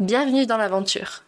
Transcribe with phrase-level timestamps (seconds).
[0.00, 1.22] Bienvenue dans l'aventure.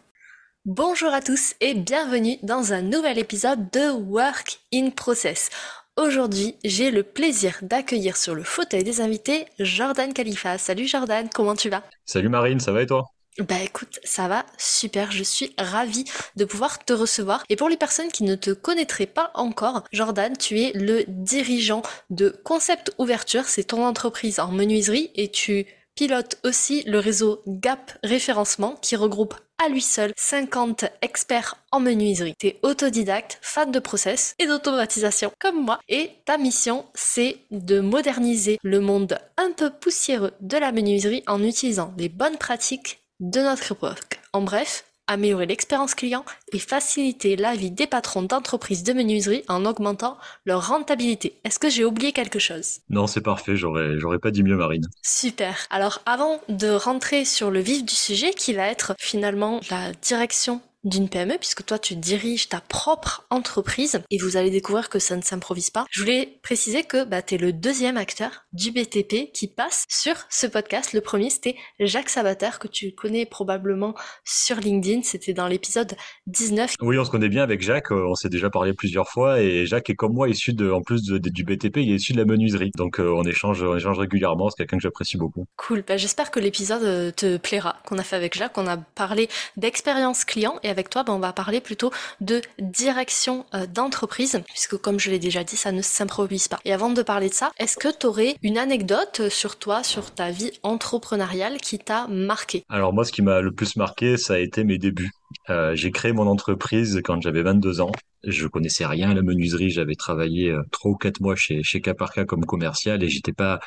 [0.65, 5.49] Bonjour à tous et bienvenue dans un nouvel épisode de Work in Process.
[5.95, 10.57] Aujourd'hui, j'ai le plaisir d'accueillir sur le fauteuil des invités Jordan Khalifa.
[10.57, 11.81] Salut Jordan, comment tu vas?
[12.03, 13.05] Salut Marine, ça va et toi?
[13.39, 16.03] Bah écoute, ça va super, je suis ravie
[16.35, 17.43] de pouvoir te recevoir.
[17.47, 21.83] Et pour les personnes qui ne te connaîtraient pas encore, Jordan, tu es le dirigeant
[22.09, 27.97] de Concept Ouverture, c'est ton entreprise en menuiserie et tu pilote aussi le réseau Gap
[28.03, 32.35] Référencement qui regroupe à lui seul 50 experts en menuiserie.
[32.37, 38.59] T'es autodidacte, fan de process et d'automatisation comme moi et ta mission c'est de moderniser
[38.61, 43.71] le monde un peu poussiéreux de la menuiserie en utilisant les bonnes pratiques de notre
[43.71, 44.19] époque.
[44.33, 49.65] En bref, améliorer l'expérience client et faciliter la vie des patrons d'entreprises de menuiserie en
[49.65, 51.37] augmentant leur rentabilité.
[51.43, 52.79] Est-ce que j'ai oublié quelque chose?
[52.89, 54.85] Non, c'est parfait, j'aurais, j'aurais pas dit mieux Marine.
[55.01, 55.67] Super.
[55.69, 60.61] Alors avant de rentrer sur le vif du sujet qui va être finalement la direction
[60.83, 65.15] d'une PME, puisque toi tu diriges ta propre entreprise et vous allez découvrir que ça
[65.15, 65.85] ne s'improvise pas.
[65.89, 70.15] Je voulais préciser que bah, tu es le deuxième acteur du BTP qui passe sur
[70.29, 70.93] ce podcast.
[70.93, 75.95] Le premier c'était Jacques Sabater que tu connais probablement sur LinkedIn, c'était dans l'épisode
[76.27, 76.75] 19.
[76.81, 79.65] Oui, on se connaît bien avec Jacques, euh, on s'est déjà parlé plusieurs fois et
[79.65, 82.25] Jacques est comme moi issu de, en plus du BTP, il est issu de la
[82.25, 82.71] menuiserie.
[82.77, 85.45] Donc euh, on, échange, on échange régulièrement, c'est quelqu'un que j'apprécie beaucoup.
[85.57, 88.57] Cool, bah, j'espère que l'épisode euh, te plaira qu'on a fait avec Jacques.
[88.57, 91.91] On a parlé d'expérience client et avec toi, ben, on va parler plutôt
[92.21, 96.59] de direction euh, d'entreprise, puisque comme je l'ai déjà dit, ça ne s'improvise pas.
[96.65, 100.13] Et avant de parler de ça, est-ce que tu aurais une anecdote sur toi, sur
[100.13, 102.65] ta vie entrepreneuriale qui t'a marqué?
[102.69, 105.11] Alors moi, ce qui m'a le plus marqué, ça a été mes débuts.
[105.49, 107.91] Euh, j'ai créé mon entreprise quand j'avais 22 ans.
[108.23, 109.69] Je connaissais rien à la menuiserie.
[109.69, 113.59] J'avais travaillé euh, trois ou quatre mois chez chez Caparca comme commercial et j'étais pas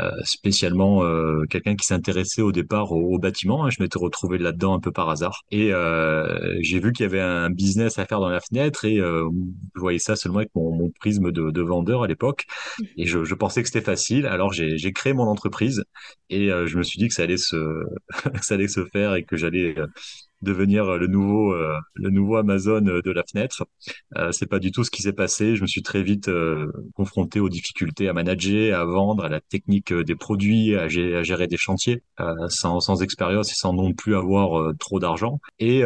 [0.00, 3.64] euh, spécialement euh, quelqu'un qui s'intéressait au départ au, bâtiment.
[3.64, 3.70] Hein.
[3.70, 7.20] Je m'étais retrouvé là-dedans un peu par hasard et euh, j'ai vu qu'il y avait
[7.20, 10.90] un business à faire dans la fenêtre et je voyais ça seulement avec mon, mon
[10.90, 12.44] prisme de, de, vendeur à l'époque
[12.96, 14.26] et je, je, pensais que c'était facile.
[14.26, 15.84] Alors j'ai créé mon entreprise
[16.28, 17.84] et je me suis dit que ça allait se
[18.42, 19.76] ça allait se faire et que j'allais
[20.44, 23.64] devenir euh, le nouveau euh, le nouveau Amazon euh, de la fenêtre.
[24.30, 25.56] C'est pas du tout ce qui s'est passé.
[25.56, 26.30] Je me suis très vite
[26.94, 31.56] confronté aux difficultés à manager, à vendre, à la technique des produits, à, gérer, des
[31.56, 32.02] chantiers
[32.48, 35.40] sans, sans expérience et sans non plus avoir trop d'argent.
[35.58, 35.82] Et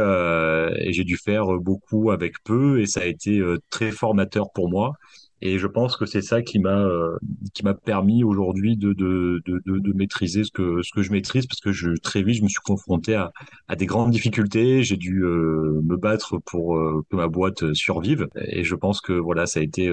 [0.91, 4.95] j'ai dû faire beaucoup avec peu et ça a été très formateur pour moi.
[5.41, 7.17] Et je pense que c'est ça qui m'a euh,
[7.55, 11.47] qui m'a permis aujourd'hui de, de, de, de, maîtriser ce que ce que je maîtrise
[11.47, 13.33] parce que je très vite je me suis confronté à,
[13.69, 14.83] à des grandes difficultés.
[14.83, 18.29] J'ai dû euh, me battre pour euh, que ma boîte survive.
[18.47, 19.91] Et je pense que voilà ça a été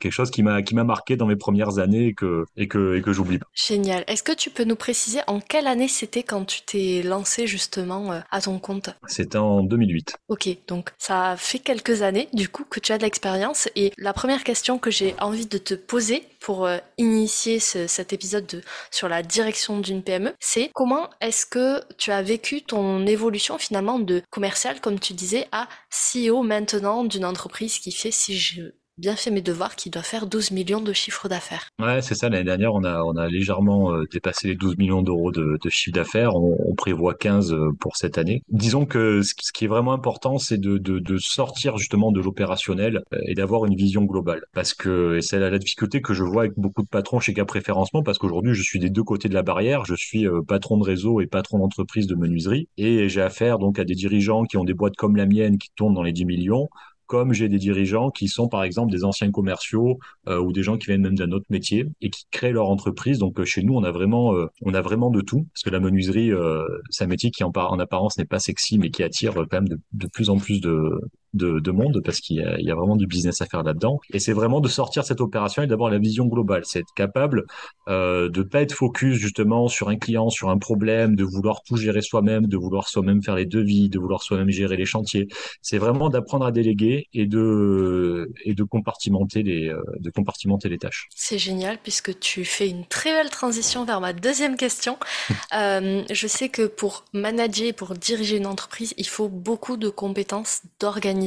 [0.00, 2.96] quelque chose qui m'a qui m'a marqué dans mes premières années et que et que
[2.96, 3.46] et que j'oublie pas.
[3.54, 4.04] Génial.
[4.06, 8.20] Est-ce que tu peux nous préciser en quelle année c'était quand tu t'es lancé justement
[8.30, 8.90] à ton compte?
[9.06, 10.16] C'était en 2008.
[10.28, 14.12] Ok, donc ça fait quelques années du coup que tu as de l'expérience et la
[14.12, 19.22] première question que j'ai envie de te poser pour euh, initier cet épisode sur la
[19.22, 24.80] direction d'une PME, c'est comment est-ce que tu as vécu ton évolution finalement de commercial,
[24.80, 29.40] comme tu disais, à CEO maintenant d'une entreprise qui fait, si je bien fait mes
[29.40, 31.70] devoirs qui doit faire 12 millions de chiffre d'affaires.
[31.80, 32.28] Ouais, c'est ça.
[32.28, 35.70] L'année dernière, on a, on a légèrement euh, dépassé les 12 millions d'euros de, de,
[35.70, 36.34] chiffre d'affaires.
[36.34, 38.42] On, on, prévoit 15 euh, pour cette année.
[38.48, 43.02] Disons que ce qui est vraiment important, c'est de, de, de, sortir justement de l'opérationnel
[43.12, 44.42] euh, et d'avoir une vision globale.
[44.52, 48.02] Parce que c'est la, difficulté que je vois avec beaucoup de patrons chez Cap Référencement,
[48.02, 49.84] parce qu'aujourd'hui, je suis des deux côtés de la barrière.
[49.84, 52.68] Je suis patron de réseau et patron d'entreprise de menuiserie.
[52.76, 55.68] Et j'ai affaire donc à des dirigeants qui ont des boîtes comme la mienne qui
[55.74, 56.68] tournent dans les 10 millions
[57.08, 60.76] comme j'ai des dirigeants qui sont par exemple des anciens commerciaux euh, ou des gens
[60.76, 63.18] qui viennent même d'un autre métier et qui créent leur entreprise.
[63.18, 65.70] Donc euh, chez nous, on a vraiment, euh, on a vraiment de tout parce que
[65.70, 66.30] la menuiserie,
[66.90, 69.68] c'est un métier qui en, en apparence n'est pas sexy, mais qui attire quand même
[69.68, 71.00] de plus en plus de,
[71.34, 73.98] de, de monde parce qu'il y, y a, vraiment du business à faire là-dedans.
[74.12, 76.62] Et c'est vraiment de sortir cette opération et d'avoir la vision globale.
[76.64, 77.44] C'est être capable
[77.88, 81.76] euh, de pas être focus justement sur un client, sur un problème, de vouloir tout
[81.76, 85.28] gérer soi-même, de vouloir soi-même faire les devis, de vouloir soi-même gérer les chantiers.
[85.62, 90.78] C'est vraiment d'apprendre à déléguer et de et de compartimenter les euh, de compartimenter les
[90.78, 91.08] tâches.
[91.14, 94.96] C'est génial puisque tu fais une très belle transition vers ma deuxième question.
[95.54, 100.62] euh, je sais que pour manager, pour diriger une entreprise, il faut beaucoup de compétences
[100.80, 101.17] d'organisation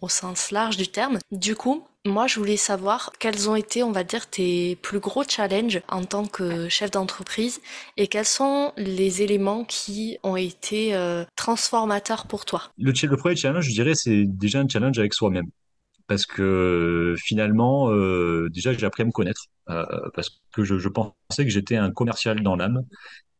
[0.00, 1.18] au sens large du terme.
[1.30, 5.24] Du coup, moi, je voulais savoir quels ont été, on va dire, tes plus gros
[5.24, 7.62] challenges en tant que chef d'entreprise
[7.96, 12.62] et quels sont les éléments qui ont été euh, transformateurs pour toi.
[12.78, 15.46] Le, premier challenge, je dirais, c'est déjà un challenge avec soi-même.
[16.06, 19.46] Parce que finalement, euh, déjà, j'ai appris à me connaître.
[19.70, 22.82] Euh, parce que je pensais que j'étais un commercial dans l'âme.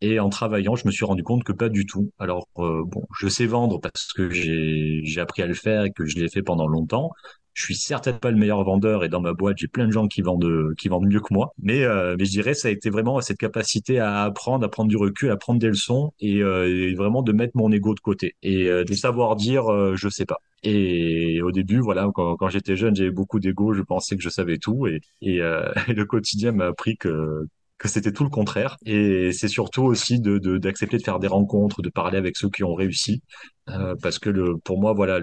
[0.04, 2.10] Et en travaillant, je me suis rendu compte que pas du tout.
[2.18, 6.04] Alors, euh, bon, je sais vendre parce que j'ai appris à le faire et que
[6.04, 7.10] je l'ai fait pendant longtemps.
[7.54, 10.06] Je suis certainement pas le meilleur vendeur et dans ma boîte, j'ai plein de gens
[10.06, 11.54] qui vendent qui vendent mieux que moi.
[11.58, 14.90] Mais euh, mais je dirais ça a été vraiment cette capacité à apprendre, à prendre
[14.90, 18.36] du recul, à prendre des leçons et, euh, vraiment de mettre mon ego de côté
[18.42, 19.64] et de savoir dire
[19.96, 20.36] je sais pas.
[20.64, 24.58] Et au début, voilà, quand, j'étais jeune, j'avais beaucoup d'ego, je pensais que je savais
[24.58, 27.46] tout et le quotidien m'a appris que
[27.78, 28.76] que c'était tout le contraire.
[28.86, 32.48] Et c'est surtout aussi de d'accepter de, de, faire des rencontres, de parler avec ceux
[32.50, 33.22] qui ont réussi,
[33.68, 35.20] euh, parce que le, pour moi, voilà,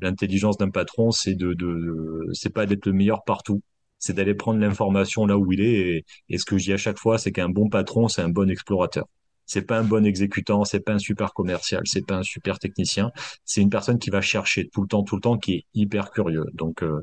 [0.00, 3.62] l'intelligence d'un patron, c'est de, de c'est pas d'être le meilleur partout,
[3.98, 6.04] c'est d'aller prendre l'information là où il est.
[6.28, 8.50] Et, ce que je dis à chaque fois, c'est qu'un bon patron, c'est un bon
[8.50, 9.06] explorateur.
[9.46, 13.10] C'est pas un bon exécutant, c'est pas un super commercial, c'est pas un super technicien.
[13.44, 16.10] C'est une personne qui va chercher tout le temps, tout le temps, qui est hyper
[16.10, 16.46] curieux.
[16.54, 17.02] Donc, euh,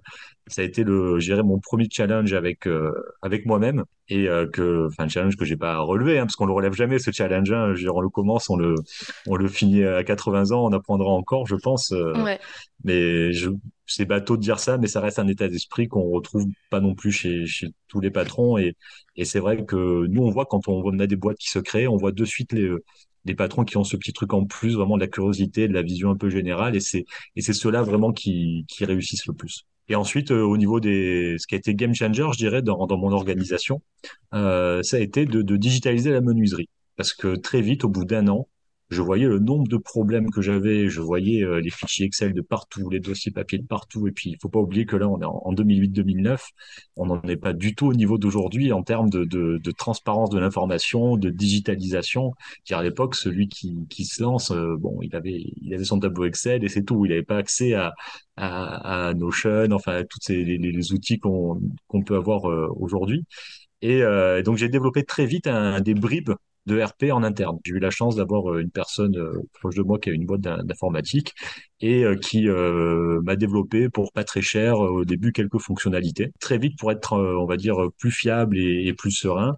[0.49, 2.91] ça a été le, mon premier challenge avec euh,
[3.21, 6.47] avec moi-même et euh, que, enfin, un challenge que j'ai pas relevé, hein, parce qu'on
[6.47, 7.51] le relève jamais ce challenge.
[7.51, 8.75] Hein, on le commence, on le
[9.27, 11.91] on le finit à 80 ans, on apprendra encore, je pense.
[11.91, 12.39] Euh, ouais.
[12.83, 13.49] Mais je,
[13.89, 16.95] c'est bateau de dire ça, mais ça reste un état d'esprit qu'on retrouve pas non
[16.95, 17.45] plus chez
[17.87, 18.75] tous les patrons et
[19.23, 21.97] c'est vrai que nous on voit quand on, a des boîtes qui se créent, on
[21.97, 22.53] voit de suite
[23.25, 25.81] les patrons qui ont ce petit truc en plus, vraiment de la curiosité, de la
[25.81, 27.05] vision un peu générale, et c'est
[27.35, 29.65] et ceux-là vraiment qui réussissent le plus.
[29.89, 32.87] Et ensuite, euh, au niveau des, ce qui a été game changer, je dirais, dans,
[32.97, 33.81] mon organisation,
[34.33, 36.69] euh, ça a été de digitaliser la menuiserie.
[36.95, 38.47] Parce que très vite, au bout d'un an,
[38.89, 42.41] je voyais le nombre de problèmes que j'avais, je voyais euh, les fichiers Excel de
[42.41, 45.21] partout, les dossiers papier de partout, et puis il faut pas oublier que là on
[45.21, 46.39] est en 2008-2009,
[46.95, 50.29] on n'en est pas du tout au niveau d'aujourd'hui en termes de, de, de, transparence
[50.29, 52.33] de l'information, de digitalisation.
[52.65, 55.99] Car à l'époque, celui qui, qui se lance, euh, bon, il avait il avait son
[55.99, 57.93] tableau Excel et c'est tout, il n'avait pas accès à,
[58.37, 63.23] à, à, Notion, enfin à tous les, les outils qu'on qu'on peut avoir euh, aujourd'hui.
[63.81, 66.31] Et euh, donc j'ai développé très vite un, des bribes
[66.69, 67.57] de RP en interne.
[67.65, 70.25] J'ai eu la chance d'avoir euh, une personne euh, proche de moi qui a une
[70.25, 71.33] boîte d'informatique
[71.81, 76.31] et euh, qui m'a développé pour pas très cher au début quelques fonctionnalités.
[76.39, 79.57] Très vite pour être, on va dire, plus fiable et, plus serein,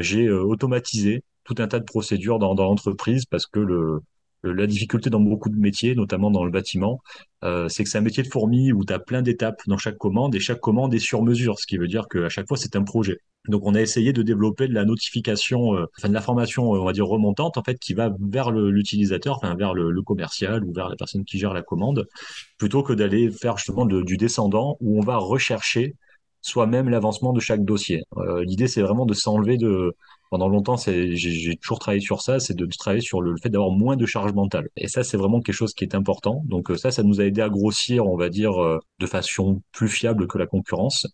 [0.00, 4.00] j'ai automatisé tout un tas de procédures dans, dans l'entreprise parce que le,
[4.42, 7.00] la difficulté dans beaucoup de métiers, notamment dans le bâtiment,
[7.44, 9.98] euh, c'est que c'est un métier de fourmi où tu as plein d'étapes dans chaque
[9.98, 12.76] commande et chaque commande est sur mesure, ce qui veut dire qu'à chaque fois, c'est
[12.76, 13.18] un projet.
[13.48, 16.84] Donc, on a essayé de développer de la notification, euh, enfin de l'information, euh, on
[16.84, 20.88] va dire remontante, en fait, qui va vers l'utilisateur, enfin vers le, commercial ou vers
[20.88, 22.08] la personne qui gère la commande,
[22.58, 25.94] plutôt que d'aller faire justement du descendant où on va rechercher
[26.42, 28.02] soi-même l'avancement de chaque dossier.
[28.18, 29.94] Euh, L'idée, c'est vraiment de s'enlever de,
[30.32, 33.96] pendant longtemps, j'ai toujours travaillé sur ça, c'est de, travailler sur le, fait d'avoir moins
[33.96, 34.70] de charge mentale.
[34.76, 36.40] Et ça, c'est vraiment quelque chose qui est important.
[36.46, 39.60] Donc euh, ça, ça nous a aidé à grossir, on va dire, euh, de façon
[39.72, 41.06] plus fiable que la concurrence.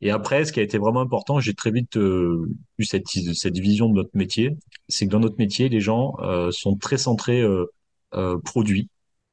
[0.00, 3.58] Et après, ce qui a été vraiment important, j'ai très vite euh, eu cette, cette
[3.58, 4.56] vision de notre métier,
[4.86, 8.88] c'est que dans notre métier, les gens euh, sont très centrés euh, produits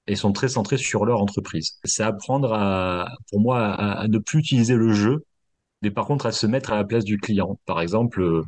[0.07, 1.77] et sont très centrés sur leur entreprise.
[1.83, 5.23] C'est apprendre à, pour moi, à, à ne plus utiliser le jeu
[5.83, 7.59] mais par contre à se mettre à la place du client.
[7.67, 8.43] Par exemple,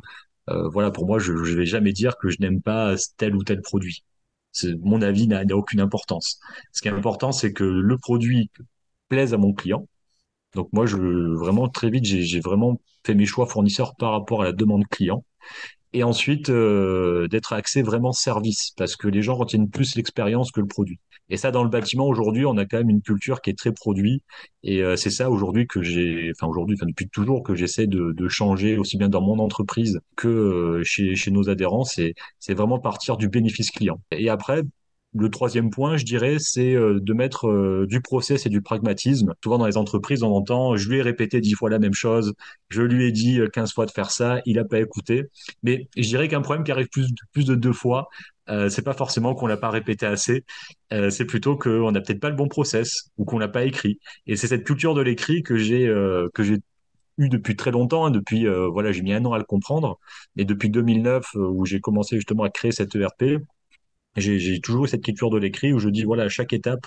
[0.72, 3.60] voilà, pour moi, je ne vais jamais dire que je n'aime pas tel ou tel
[3.62, 4.04] produit.
[4.80, 6.40] Mon avis n'a aucune importance.
[6.72, 8.50] Ce qui est important, c'est que le produit
[9.08, 9.86] plaise à mon client.
[10.54, 14.46] Donc moi, je vraiment très vite, j'ai vraiment fait mes choix fournisseurs par rapport à
[14.46, 15.24] la demande client
[15.92, 20.60] et ensuite euh, d'être axé vraiment service parce que les gens retiennent plus l'expérience que
[20.60, 20.98] le produit.
[21.28, 23.72] Et ça, dans le bâtiment aujourd'hui, on a quand même une culture qui est très
[23.72, 24.22] produit
[24.62, 28.12] et euh, c'est ça aujourd'hui que j'ai, enfin aujourd'hui, enfin depuis toujours que j'essaie de,
[28.12, 31.84] de, changer aussi bien dans mon entreprise que euh, chez, chez nos adhérents.
[31.84, 34.00] C'est c'est vraiment partir du bénéfice client.
[34.10, 34.62] Et après,
[35.14, 39.34] le troisième point, je dirais, c'est euh, de mettre euh, du process et du pragmatisme.
[39.42, 42.32] Souvent dans les entreprises, on entend, je lui ai répété dix fois la même chose,
[42.68, 45.24] je lui ai dit 15 fois de faire ça, il n'a pas écouté.
[45.64, 48.08] Mais je dirais qu'un problème qui arrive plus, plus de deux fois,
[48.48, 50.44] Euh, c'est pas forcément qu'on l'a pas répété assez,
[50.92, 54.00] euh, c'est plutôt qu'on n'a peut-être pas le bon process ou qu'on l'a pas écrit.
[54.26, 56.56] Et c'est cette culture de l'écrit que j'ai euh, que j'ai
[57.18, 58.06] eu depuis très longtemps.
[58.06, 59.98] hein, depuis euh, voilà, j'ai mis un an à le comprendre.
[60.36, 63.38] Et depuis 2009 euh, où j'ai commencé justement à créer cette ERP,
[64.16, 66.86] j'ai toujours eu cette culture de l'écrit où je dis voilà, à chaque étape,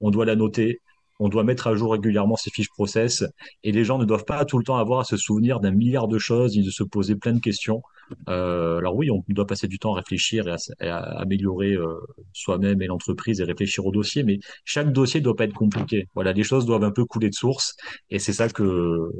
[0.00, 0.80] on doit la noter.
[1.20, 3.24] On doit mettre à jour régulièrement ces fiches process
[3.64, 6.06] et les gens ne doivent pas tout le temps avoir à se souvenir d'un milliard
[6.06, 7.82] de choses ni de se poser plein de questions.
[8.28, 11.98] Euh, alors oui, on doit passer du temps à réfléchir et à, améliorer euh,
[12.32, 16.06] soi-même et l'entreprise et réfléchir au dossier, mais chaque dossier ne doit pas être compliqué.
[16.14, 17.74] Voilà, les choses doivent un peu couler de source
[18.10, 19.10] et c'est ça que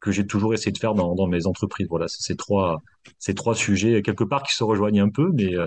[0.00, 1.86] que j'ai toujours essayé de faire dans, dans mes entreprises.
[1.88, 2.82] Voilà, c'est ces trois
[3.18, 5.66] ces trois sujets quelque part qui se rejoignent un peu, mais, euh,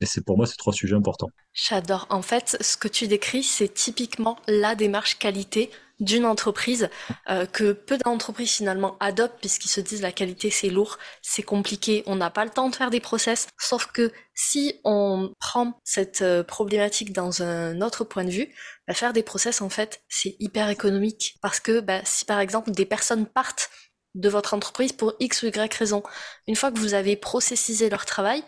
[0.00, 1.30] mais c'est pour moi ces trois sujets importants.
[1.52, 2.06] J'adore.
[2.10, 5.70] En fait, ce que tu décris, c'est typiquement la démarche qualité
[6.00, 6.90] d'une entreprise
[7.30, 12.02] euh, que peu d'entreprises finalement adoptent puisqu'ils se disent la qualité c'est lourd, c'est compliqué,
[12.06, 13.46] on n'a pas le temps de faire des process.
[13.58, 18.52] Sauf que si on prend cette euh, problématique dans un autre point de vue,
[18.88, 22.72] bah, faire des process en fait c'est hyper économique parce que bah, si par exemple
[22.72, 23.70] des personnes partent
[24.14, 26.02] de votre entreprise pour X ou Y raison,
[26.46, 28.44] une fois que vous avez processisé leur travail,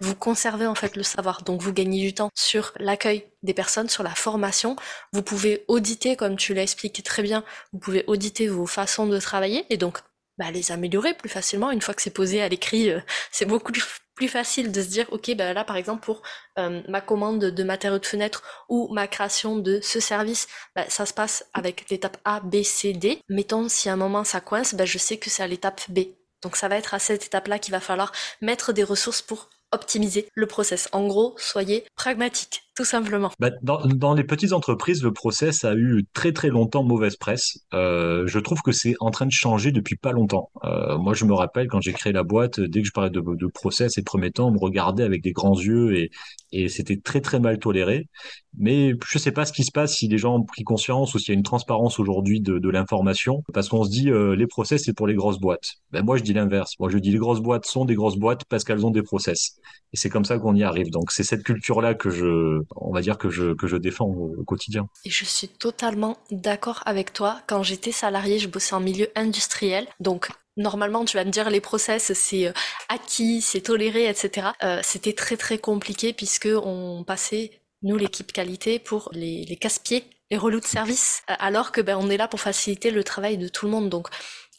[0.00, 3.88] vous conservez en fait le savoir, donc vous gagnez du temps sur l'accueil des personnes,
[3.88, 4.76] sur la formation.
[5.12, 9.18] Vous pouvez auditer, comme tu l'as expliqué très bien, vous pouvez auditer vos façons de
[9.18, 9.98] travailler et donc
[10.38, 11.70] bah, les améliorer plus facilement.
[11.70, 13.00] Une fois que c'est posé à l'écrit, euh,
[13.32, 13.72] c'est beaucoup
[14.14, 16.22] plus facile de se dire, ok, bah là par exemple pour
[16.58, 21.06] euh, ma commande de matériaux de fenêtre ou ma création de ce service, bah, ça
[21.06, 23.20] se passe avec l'étape A, B, C, D.
[23.28, 26.00] Mettons si à un moment ça coince, bah, je sais que c'est à l'étape B.
[26.42, 30.28] Donc ça va être à cette étape-là qu'il va falloir mettre des ressources pour optimiser
[30.34, 30.88] le process.
[30.92, 33.30] En gros, soyez pragmatique, tout simplement.
[33.38, 37.58] Bah, dans, dans les petites entreprises, le process a eu très très longtemps mauvaise presse.
[37.72, 40.50] Euh, je trouve que c'est en train de changer depuis pas longtemps.
[40.64, 43.20] Euh, moi, je me rappelle quand j'ai créé la boîte, dès que je parlais de,
[43.20, 46.10] de process, les premiers temps, on me regardait avec des grands yeux et,
[46.50, 48.08] et c'était très très mal toléré.
[48.56, 51.18] Mais je sais pas ce qui se passe si les gens ont pris conscience ou
[51.18, 54.46] s'il y a une transparence aujourd'hui de, de l'information, parce qu'on se dit euh, les
[54.46, 55.74] process c'est pour les grosses boîtes.
[55.90, 56.74] Ben moi je dis l'inverse.
[56.78, 59.58] Moi je dis les grosses boîtes sont des grosses boîtes parce qu'elles ont des process.
[59.92, 60.90] Et c'est comme ça qu'on y arrive.
[60.90, 64.06] Donc c'est cette culture là que je, on va dire que je que je défends
[64.06, 64.88] au, quotidien.
[65.04, 67.40] Et je suis totalement d'accord avec toi.
[67.46, 71.60] Quand j'étais salarié, je bossais en milieu industriel, donc Normalement, tu vas me dire les
[71.60, 72.52] process, c'est euh,
[72.88, 74.50] acquis, c'est toléré, etc.
[74.62, 77.50] Euh, C'était très très compliqué puisque on passait
[77.82, 82.08] nous l'équipe qualité pour les, les casse-pieds, les relous de service, alors que ben on
[82.08, 83.90] est là pour faciliter le travail de tout le monde.
[83.90, 84.08] Donc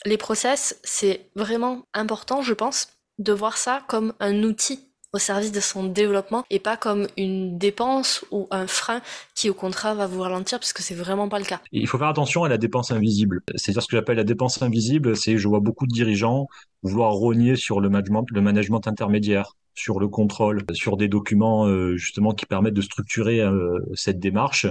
[0.03, 5.53] les process, c'est vraiment important, je pense, de voir ça comme un outil au service
[5.53, 9.01] de son développement et pas comme une dépense ou un frein
[9.33, 11.61] qui au contraire va vous ralentir parce que c'est vraiment pas le cas.
[11.71, 13.41] Il faut faire attention à la dépense invisible.
[13.55, 16.47] C'est-à-dire ce que j'appelle la dépense invisible, c'est je vois beaucoup de dirigeants
[16.85, 21.97] vouloir rogner sur le management, le management intermédiaire, sur le contrôle, sur des documents euh,
[21.97, 24.67] justement qui permettent de structurer euh, cette démarche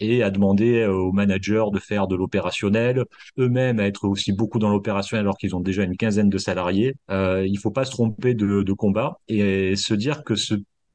[0.00, 3.04] et à demander euh, aux managers de faire de l'opérationnel,
[3.38, 6.94] eux-mêmes à être aussi beaucoup dans l'opérationnel alors qu'ils ont déjà une quinzaine de salariés.
[7.10, 10.54] Il faut pas se tromper de combat et se dire que ce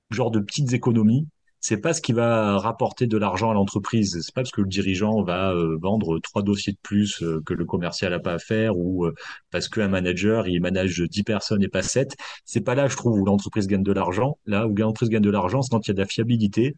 [0.10, 1.28] genre de petites économies
[1.62, 4.20] c'est pas ce qui va rapporter de l'argent à l'entreprise.
[4.22, 7.54] C'est pas parce que le dirigeant va euh, vendre trois dossiers de plus euh, que
[7.54, 9.14] le commercial a pas à faire ou euh,
[9.52, 12.16] parce qu'un manager il manage 10 personnes et pas 7.
[12.46, 14.38] C'est pas là, je trouve, où l'entreprise gagne de l'argent.
[14.48, 16.76] Là où l'entreprise gagne de l'argent, c'est quand il y a de la fiabilité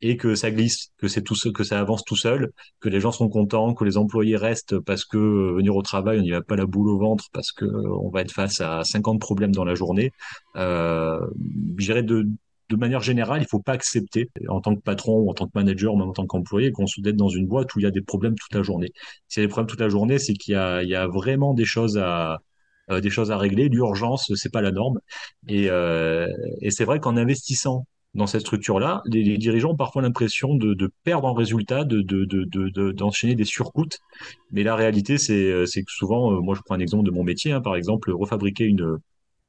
[0.00, 3.00] et que ça glisse, que c'est tout seul, que ça avance tout seul, que les
[3.00, 5.18] gens sont contents, que les employés restent parce que
[5.56, 8.20] venir au travail, on n'y va pas la boule au ventre parce que on va
[8.20, 10.12] être face à 50 problèmes dans la journée.
[10.56, 11.18] Euh,
[11.78, 12.28] je dirais de
[12.68, 15.52] de manière générale, il faut pas accepter, en tant que patron ou en tant que
[15.54, 17.90] manager même en tant qu'employé, qu'on se d'être dans une boîte où il y a
[17.90, 18.92] des problèmes toute la journée.
[19.28, 21.64] S'il y a des problèmes toute la journée, c'est qu'il y y a vraiment des
[21.64, 22.40] choses à,
[22.90, 23.68] euh, des choses à régler.
[23.68, 24.98] L'urgence, c'est pas la norme.
[25.48, 26.28] Et, euh,
[26.60, 30.90] et c'est vrai qu'en investissant dans cette structure-là, les, dirigeants ont parfois l'impression de, de
[31.04, 33.84] perdre en résultat, de, de, de, de- d'enchaîner des surcoûts.
[34.50, 37.22] Mais la réalité, c'est, c'est que souvent, euh, moi je prends un exemple de mon
[37.24, 38.98] métier, hein, par exemple, refabriquer une,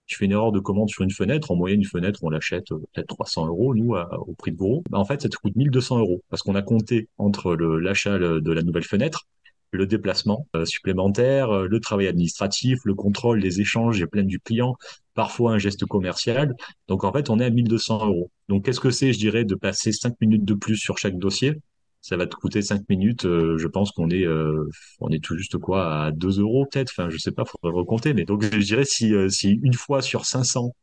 [0.09, 1.51] je fais une erreur de commande sur une fenêtre.
[1.51, 4.83] En moyenne, une fenêtre, on l'achète euh, peut-être 300 euros, nous, au prix de gros.
[4.89, 8.51] Bah, en fait, ça te coûte 1200 euros parce qu'on a compté entre l'achat de
[8.51, 9.27] la nouvelle fenêtre,
[9.71, 14.39] le déplacement euh, supplémentaire, euh, le travail administratif, le contrôle, les échanges, les plaintes du
[14.39, 14.75] client,
[15.13, 16.55] parfois un geste commercial.
[16.87, 18.31] Donc, en fait, on est à 1200 euros.
[18.47, 21.53] Donc, qu'est-ce que c'est, je dirais, de passer 5 minutes de plus sur chaque dossier?
[22.01, 23.25] Ça va te coûter 5 minutes.
[23.25, 26.91] euh, je pense qu'on est, euh, on est tout juste quoi à 2 euros peut-être.
[26.91, 28.13] Enfin, je sais pas, faudrait recompter.
[28.13, 30.73] Mais donc, je dirais si, euh, si une fois sur 500,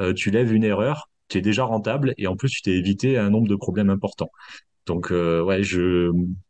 [0.00, 3.18] euh, tu lèves une erreur, tu es déjà rentable et en plus, tu t'es évité
[3.18, 4.30] un nombre de problèmes importants.
[4.90, 5.62] Donc, euh, ouais,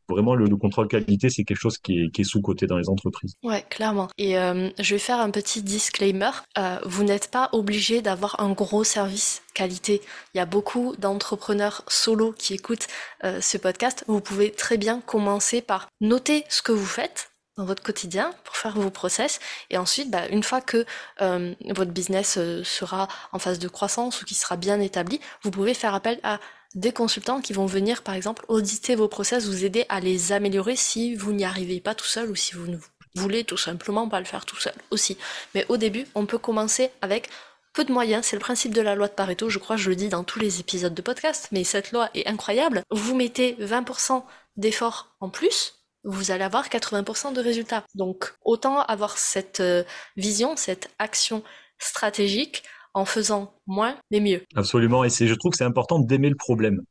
[0.09, 3.35] vraiment le, contrôle qualité, c'est quelque chose qui est, sous-coté dans les entreprises.
[3.43, 4.09] Ouais, clairement.
[4.17, 6.31] Et euh, je vais faire un petit disclaimer.
[6.57, 10.01] Euh, vous n'êtes pas obligé d'avoir un gros service qualité.
[10.33, 12.87] Il y a beaucoup d'entrepreneurs solo qui écoutent
[13.23, 14.05] ce podcast.
[14.07, 18.57] Vous pouvez très bien commencer par noter ce que vous faites dans votre quotidien pour
[18.57, 20.87] faire vos process et ensuite bah, une fois que
[21.19, 25.95] votre business sera en phase de croissance ou qui sera bien établi vous pouvez faire
[25.95, 26.39] appel à
[26.75, 30.77] des consultants qui vont venir, par exemple, auditer vos process, vous aider à les améliorer
[30.77, 32.77] si vous n'y arrivez pas tout seul ou si vous ne
[33.15, 35.19] voulez tout simplement pas le faire tout seul aussi.
[35.55, 37.29] Mais au début, on peut commencer avec
[37.73, 39.97] peu de moyens, c'est le principe de la loi de Pareto, je crois, je le
[39.97, 42.83] dis dans tous les épisodes de podcast, mais cette loi est incroyable.
[42.91, 44.25] Vous mettez 20%
[44.57, 47.85] d'efforts en plus, vous allez avoir 80% de résultats.
[47.95, 49.85] Donc autant avoir cette euh,
[50.17, 51.43] vision, cette action
[51.79, 54.43] stratégique en faisant moins, mais mieux.
[54.57, 56.83] Absolument, et je trouve que c'est important d'aimer le problème.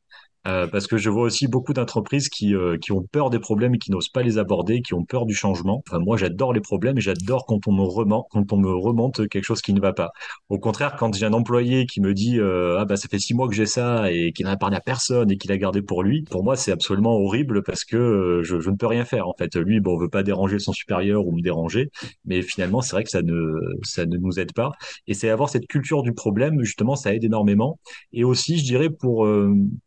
[0.46, 3.74] Euh, parce que je vois aussi beaucoup d'entreprises qui, euh, qui ont peur des problèmes
[3.74, 5.82] et qui n'osent pas les aborder, qui ont peur du changement.
[5.86, 9.80] Enfin, moi, j'adore les problèmes et j'adore quand on me remonte, quelque chose qui ne
[9.80, 10.10] va pas.
[10.48, 13.34] Au contraire, quand j'ai un employé qui me dit euh, ah bah ça fait six
[13.34, 16.02] mois que j'ai ça et qu'il n'a parlé à personne et qu'il a gardé pour
[16.02, 19.28] lui, pour moi c'est absolument horrible parce que je, je, ne peux rien faire.
[19.28, 21.90] En fait, lui, bon, on veut pas déranger son supérieur ou me déranger,
[22.24, 23.36] mais finalement c'est vrai que ça ne
[23.82, 24.72] ça ne nous aide pas.
[25.06, 27.78] Et c'est avoir cette culture du problème justement, ça aide énormément.
[28.12, 29.28] Et aussi, je dirais pour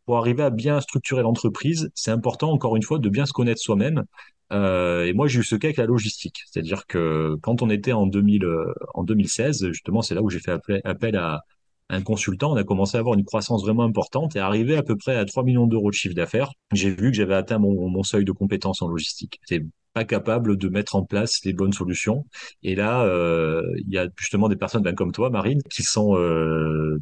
[0.06, 3.60] pour arriver à bien structurer l'entreprise, c'est important, encore une fois, de bien se connaître
[3.60, 4.04] soi-même.
[4.52, 6.42] Euh, et moi, j'ai eu ce cas avec la logistique.
[6.46, 10.40] C'est-à-dire que quand on était en, 2000, euh, en 2016, justement, c'est là où j'ai
[10.40, 10.52] fait
[10.84, 11.42] appel, à
[11.90, 12.52] un consultant.
[12.52, 15.24] On a commencé à avoir une croissance vraiment importante et arrivé à peu près à
[15.24, 16.50] 3 millions d'euros de chiffre d'affaires.
[16.72, 19.40] J'ai vu que j'avais atteint mon, seuil de compétence en logistique.
[19.44, 22.24] C'est pas capable de mettre en place les bonnes solutions.
[22.62, 26.14] Et là, euh, il y a justement des personnes ben, comme toi, Marine, qui sont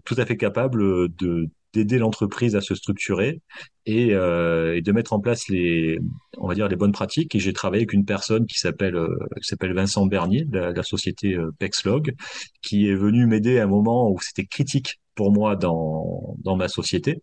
[0.04, 3.40] tout à fait capables de d'aider l'entreprise à se structurer
[3.86, 5.98] et, euh, et, de mettre en place les,
[6.38, 7.34] on va dire les bonnes pratiques.
[7.34, 11.34] Et j'ai travaillé avec une personne qui s'appelle euh, s'appelle Vincent Bernier de la, société
[11.34, 12.14] euh, Pexlog,
[12.62, 16.68] qui est venu m'aider à un moment où c'était critique pour moi dans dans ma
[16.68, 17.22] société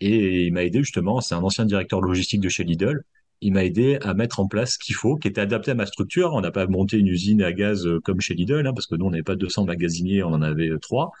[0.00, 1.20] et il m'a aidé justement.
[1.20, 3.02] C'est un ancien directeur logistique de chez Lidl
[3.40, 5.86] il m'a aidé à mettre en place ce qu'il faut, qui était adapté à ma
[5.86, 6.32] structure.
[6.34, 8.96] On n'a pas monté une usine à gaz euh, comme chez Lidl, hein, parce que
[8.96, 11.12] nous, on n'avait pas 200 magasiniers, on en avait euh, trois.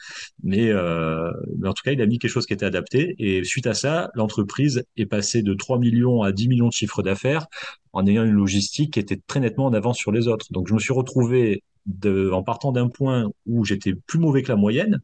[0.42, 3.14] Mais, euh, mais en tout cas, il a mis quelque chose qui était adapté.
[3.18, 7.02] Et suite à ça, l'entreprise est passée de 3 millions à 10 millions de chiffres
[7.02, 7.46] d'affaires
[7.92, 10.46] en ayant une logistique qui était très nettement en avance sur les autres.
[10.50, 14.48] Donc, je me suis retrouvé de, en partant d'un point où j'étais plus mauvais que
[14.48, 15.00] la moyenne,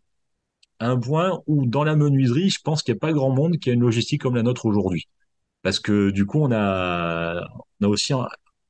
[0.80, 3.58] à un point où, dans la menuiserie, je pense qu'il n'y a pas grand monde
[3.58, 5.08] qui a une logistique comme la nôtre aujourd'hui
[5.64, 7.42] parce que du coup, on a,
[7.80, 8.12] on a aussi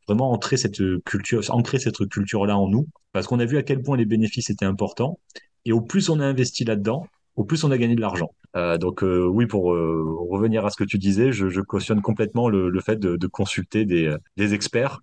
[0.07, 3.83] vraiment entré cette culture, ancré cette culture-là en nous, parce qu'on a vu à quel
[3.83, 5.19] point les bénéfices étaient importants.
[5.65, 8.31] Et au plus on a investi là-dedans, au plus on a gagné de l'argent.
[8.57, 12.01] Euh, donc euh, oui, pour euh, revenir à ce que tu disais, je, je cautionne
[12.01, 15.01] complètement le, le fait de, de consulter des, des, experts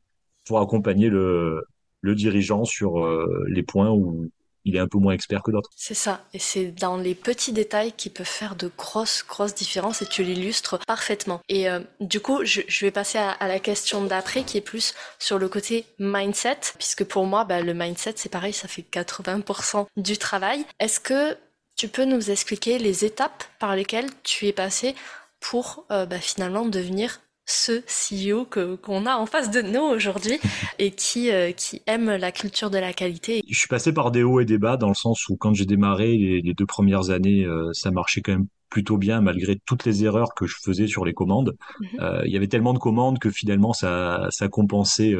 [0.47, 1.65] pour accompagner le,
[1.99, 4.30] le dirigeant sur euh, les points où,
[4.65, 5.69] il est un peu moins expert que d'autres.
[5.76, 10.02] C'est ça, et c'est dans les petits détails qui peuvent faire de grosses, grosses différences,
[10.02, 11.41] et tu l'illustres parfaitement.
[11.50, 15.39] Et euh, du coup, je, vais passer à, la question d'après, qui est plus sur
[15.39, 20.17] le côté mindset, puisque pour moi, bah, le mindset, c'est pareil, ça fait 80% du
[20.17, 20.65] travail.
[20.80, 21.38] Est-ce que
[21.76, 24.95] tu peux nous expliquer les étapes par lesquelles tu es passé
[25.39, 30.39] pour euh, bah, finalement devenir ce CEO que qu'on a en face de nous aujourd'hui
[30.80, 33.43] et qui euh, qui aime la culture de la qualité.
[33.47, 35.65] Je suis passé par des hauts et des bas dans le sens où quand j'ai
[35.65, 40.06] démarré les, deux premières années, euh, ça marchait quand même plutôt bien malgré toutes les
[40.06, 41.56] erreurs que je faisais sur les commandes.
[41.80, 41.88] Mhm.
[42.01, 45.15] Euh, il y avait tellement de commandes que finalement ça ça compensait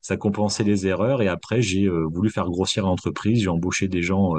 [0.00, 4.34] ça compensait les erreurs et après j'ai voulu faire grossir l'entreprise, j'ai embauché des gens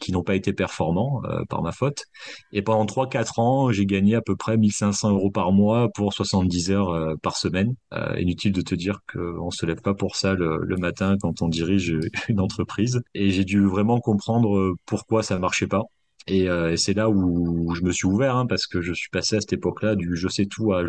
[0.00, 2.04] qui n'ont pas été performants euh, par ma faute.
[2.52, 6.70] Et pendant 3-4 ans, j'ai gagné à peu près 1500 euros par mois pour 70
[6.70, 7.74] heures euh, par semaine.
[8.18, 11.96] inutile de te dire qu'on se lève pas pour ça le, matin quand on dirige
[12.28, 13.02] une entreprise.
[13.14, 15.82] Et j'ai dû vraiment comprendre pourquoi ça marchait pas.
[16.26, 19.40] Et, c'est là où je me suis ouvert, hein, parce que je suis passé à
[19.40, 20.82] cette époque-là du je sais tout à,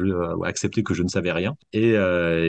[0.46, 1.56] accepter que je ne savais rien.
[1.74, 1.91] Et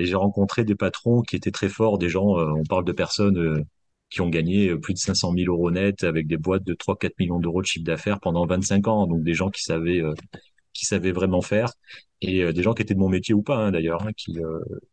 [0.05, 3.65] j'ai rencontré des patrons qui étaient très forts, des gens, on parle de personnes
[4.13, 7.13] qui ont gagné euh, plus de 500 000 euros net avec des boîtes de 3-4
[7.19, 9.07] millions d'euros de chiffre d'affaires pendant 25 ans.
[9.07, 10.15] Donc des gens qui savaient euh,
[10.75, 11.73] qui savaient vraiment faire
[12.23, 14.37] et euh, des gens qui étaient de mon métier ou pas hein, d'ailleurs, hein, qui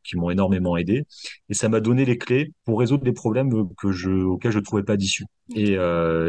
[0.04, 1.04] qui m'ont énormément aidé.
[1.50, 4.84] Et ça m'a donné les clés pour résoudre des problèmes que je auxquels je trouvais
[4.84, 5.26] pas d'issue.
[5.56, 5.78] Et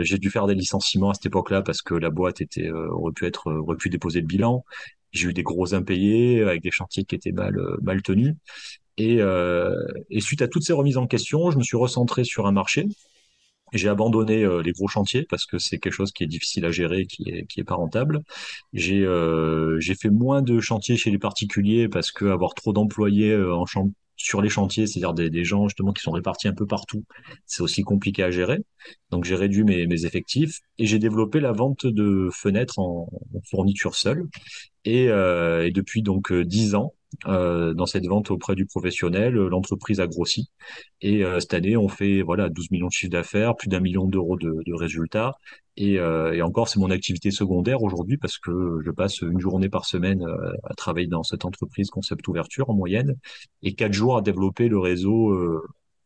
[0.02, 3.26] j'ai dû faire des licenciements à cette époque-là parce que la boîte était aurait pu
[3.26, 4.64] être aurait pu déposer le bilan.
[5.12, 8.34] J'ai eu des gros impayés avec des chantiers qui étaient mal mal tenus.
[8.96, 9.74] Et, euh,
[10.10, 12.86] et, suite à toutes ces remises en question, je me suis recentré sur un marché
[13.72, 16.72] J'ai abandonné euh, les gros chantiers parce que c'est quelque chose qui est difficile à
[16.72, 18.22] gérer, qui est qui est pas rentable.
[18.72, 23.54] J'ai euh, fait moins de chantiers chez les particuliers parce que avoir trop d'employés euh,
[23.54, 23.66] en
[24.22, 27.04] sur les chantiers, c'est-à-dire des, gens justement qui sont répartis un peu partout,
[27.46, 28.58] c'est aussi compliqué à gérer.
[29.10, 33.94] Donc j'ai réduit mes, effectifs et j'ai développé la vente de fenêtres en, en fourniture
[33.94, 34.26] seule.
[34.84, 36.94] Et, euh, et depuis donc dix ans,
[37.26, 39.34] euh, dans cette vente auprès du professionnel.
[39.34, 40.50] L'entreprise a grossi
[41.00, 44.06] et euh, cette année, on fait voilà 12 millions de chiffre d'affaires, plus d'un million
[44.06, 45.34] d'euros de, résultats.
[45.76, 49.86] Et, euh, encore, c'est mon activité secondaire aujourd'hui parce que je passe une journée par
[49.86, 53.16] semaine euh, à travailler dans cette entreprise concept ouverture en moyenne
[53.62, 55.62] et quatre jours à développer le réseau euh,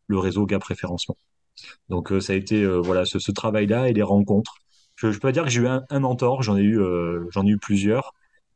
[0.07, 1.17] le réseau gars préférencement.
[1.89, 4.57] Donc ça a été voilà ce, travail-là et les rencontres.
[4.97, 6.81] Je, je peux dire que j'ai eu un, un mentor, j'en ai eu
[7.31, 8.13] j'en ai eu plusieurs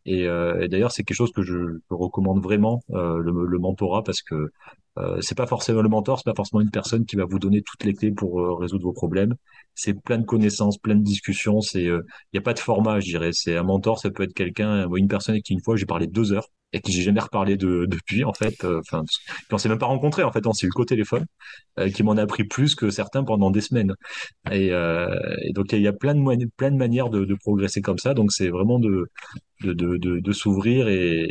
[0.06, 4.02] et, euh, et d'ailleurs, c'est quelque chose que je, recommande vraiment euh, le, le, mentorat
[4.02, 4.50] parce que
[4.98, 7.62] euh, c'est pas forcément le mentor, c'est pas forcément une personne qui va vous donner
[7.62, 9.34] toutes les clés pour euh, résoudre vos problèmes.
[9.74, 11.60] C'est plein de connaissances, plein de discussions.
[11.60, 13.30] C'est, il n'y a pas de format, je dirais.
[13.32, 16.06] C'est un mentor, ça peut être quelqu'un, une personne avec qui une fois j'ai parlé
[16.06, 18.64] deux heures et qui j'ai jamais reparlé de, depuis en fait.
[18.64, 19.02] Enfin,
[19.50, 21.26] on s'est même pas rencontré en fait, on s'est eu qu'au téléphone,
[21.94, 23.94] qui m'en a appris plus que certains pendant des semaines.
[24.50, 27.98] Et, et donc il y a plein de plein de manières de, de progresser comme
[27.98, 28.14] ça.
[28.14, 29.08] Donc c'est vraiment de
[29.62, 31.28] de, de, de, s'ouvrir et,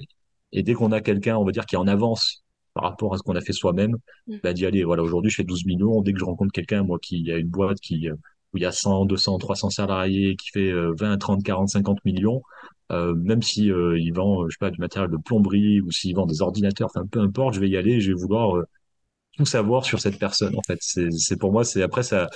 [0.51, 3.17] et dès qu'on a quelqu'un, on va dire, qui est en avance par rapport à
[3.17, 3.95] ce qu'on a fait soi-même,
[4.27, 4.37] mm.
[4.43, 4.83] bah, d'y aller.
[4.83, 6.01] Voilà, aujourd'hui, je fais 12 millions.
[6.01, 8.71] Dès que je rencontre quelqu'un, moi, qui a une boîte qui, où il y a
[8.71, 12.41] 100, 200, 300 salariés, qui fait 20, 30, 40, 50 millions,
[12.91, 16.15] euh, même si euh, il vend, je sais pas, du matériel de plomberie ou s'il
[16.15, 18.65] vend des ordinateurs, enfin, peu importe, je vais y aller je vais vouloir euh,
[19.37, 20.79] tout savoir sur cette personne, en fait.
[20.81, 22.29] C'est pour moi, c'est après ça,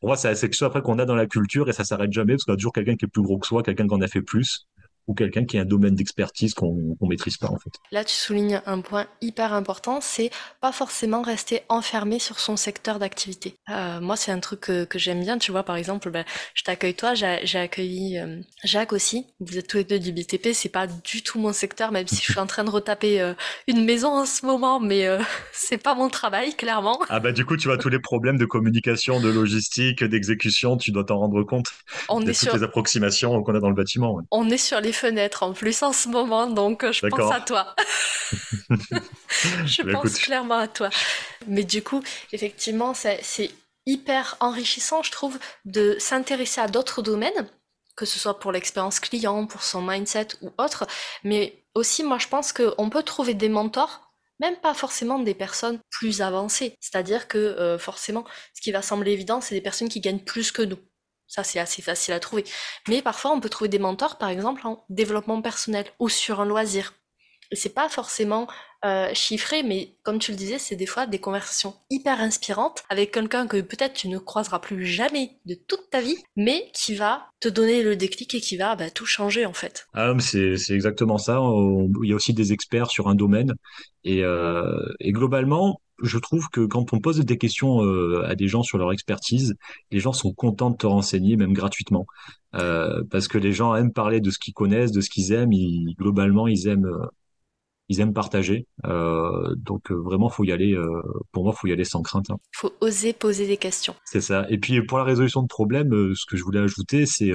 [0.00, 2.34] pour moi, c'est quelque chose après qu'on a dans la culture et ça s'arrête jamais
[2.34, 4.08] parce qu'on a toujours quelqu'un qui est plus gros que soi, quelqu'un qui en a
[4.08, 4.66] fait plus
[5.06, 7.72] ou quelqu'un qui a un domaine d'expertise qu'on qu maîtrise pas en fait.
[7.90, 12.98] Là, tu soulignes un point hyper important, c'est pas forcément rester enfermé sur son secteur
[12.98, 13.54] d'activité.
[13.70, 15.38] Euh, moi, c'est un truc que, que j'aime bien.
[15.38, 19.26] Tu vois, par exemple, ben, je t'accueille toi, j'ai accueilli euh, Jacques aussi.
[19.40, 20.52] Vous êtes tous les deux du BTP.
[20.52, 23.34] C'est pas du tout mon secteur, même si je suis en train de retaper euh,
[23.66, 25.18] une maison en ce moment, mais euh,
[25.52, 27.00] c'est pas mon travail, clairement.
[27.08, 30.92] Ah bah du coup, tu vois tous les problèmes de communication, de logistique, d'exécution, tu
[30.92, 31.66] dois t'en rendre compte.
[32.08, 32.56] On de est toutes sur...
[32.56, 34.14] les approximations qu'on a dans le bâtiment.
[34.14, 34.22] Ouais.
[34.30, 37.40] On est sur les fenêtres en plus en ce moment, donc euh, je pense à
[37.40, 37.74] toi.
[39.66, 40.20] je bah, pense écoute.
[40.20, 40.90] clairement à toi.
[41.46, 42.02] Mais du coup,
[42.32, 43.50] effectivement, c'est
[43.86, 47.48] hyper enrichissant, je trouve, de s'intéresser à d'autres domaines,
[47.96, 50.86] que ce soit pour l'expérience client, pour son mindset ou autre.
[51.24, 55.78] Mais aussi, moi, je pense qu'on peut trouver des mentors même pas forcément des personnes
[55.88, 56.76] plus avancées.
[56.80, 58.24] C'est-à-dire que euh, forcément,
[58.54, 60.78] ce qui va sembler évident, c'est des personnes qui gagnent plus que nous.
[61.32, 62.44] Ça, c'est assez facile à trouver.
[62.88, 66.44] Mais parfois, on peut trouver des mentors, par exemple, en développement personnel ou sur un
[66.44, 66.92] loisir.
[67.50, 68.48] Et c'est pas forcément
[68.84, 73.12] euh, chiffré, mais comme tu le disais, c'est des fois des conversations hyper inspirantes avec
[73.12, 77.28] quelqu'un que peut-être tu ne croiseras plus jamais de toute ta vie, mais qui va
[77.38, 79.86] te donner le déclic et qui va bah, tout changer en fait.
[79.94, 81.40] Ah, c'est exactement ça.
[82.02, 83.54] Il y a aussi des experts sur un domaine
[84.02, 88.64] et, euh, globalement, je trouve que quand on pose des questions euh, à des gens
[88.64, 89.54] sur leur expertise,
[89.92, 92.04] les gens sont contents de te renseigner, même gratuitement,
[92.50, 95.52] parce que les gens aiment parler de ce qu'ils connaissent, de ce qu'ils aiment.
[95.96, 96.90] Globalement, ils aiment,
[97.88, 98.66] ils aiment partager.
[98.86, 100.76] Euh, donc euh, vraiment, faut y aller.
[101.32, 102.26] pour moi, faut y aller sans crainte.
[102.28, 102.38] Il hein.
[102.54, 103.94] faut oser poser des questions.
[104.04, 104.46] C'est ça.
[104.48, 107.30] Et puis pour la résolution de problèmes, ce que je voulais ajouter, c'est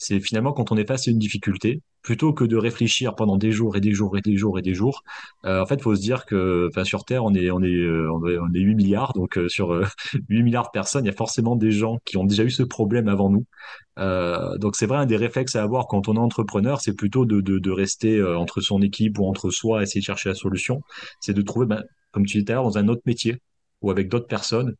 [0.00, 3.52] c'est finalement quand on est face à une difficulté, plutôt que de réfléchir pendant des
[3.52, 5.02] jours et des jours et des jours et des jours,
[5.44, 8.10] euh, en fait, faut se dire que, enfin, sur Terre, on est, on est, euh,
[8.10, 9.84] on est, on est 8 milliards, donc euh, sur euh,
[10.30, 12.62] 8 milliards de personnes, il y a forcément des gens qui ont déjà eu ce
[12.62, 13.44] problème avant nous.
[13.98, 17.26] Euh, donc c'est vrai, un des réflexes à avoir quand on est entrepreneur, c'est plutôt
[17.26, 20.34] de, de, de rester euh, entre son équipe ou entre soi, essayer de chercher la
[20.34, 20.80] solution.
[21.20, 23.36] C'est de trouver, ben, comme tu disais tout à l'heure, dans un autre métier
[23.82, 24.74] ou avec d'autres personnes,